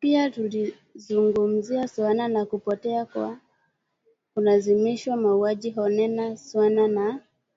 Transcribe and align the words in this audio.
Pia 0.00 0.30
tulizungumzia 0.30 1.88
suala 1.88 2.28
la 2.28 2.46
kupotea 2.46 3.04
kwa 3.06 3.38
kulazimishwa 4.34 5.16
mauaji 5.16 5.70
holela 5.70 6.36
suala 6.36 6.88
la 6.88 7.18